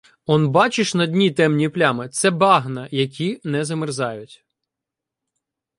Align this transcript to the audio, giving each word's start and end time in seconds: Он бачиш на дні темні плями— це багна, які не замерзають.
Он 0.25 0.47
бачиш 0.51 0.93
на 1.01 1.05
дні 1.11 1.31
темні 1.31 1.69
плями— 1.69 2.09
це 2.19 2.31
багна, 2.31 2.87
які 2.91 3.41
не 3.43 3.65
замерзають. 3.65 4.45